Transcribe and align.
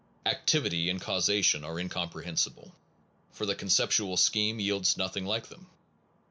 Activity 0.25 0.89
and 0.89 0.99
causation 0.99 1.63
are 1.63 1.79
in 1.79 1.87
comprehensible, 1.87 2.73
for 3.31 3.45
the 3.45 3.53
conceptual 3.53 4.17
scheme 4.17 4.59
yields 4.59 4.97
nothing 4.97 5.27
like 5.27 5.49
them. 5.49 5.67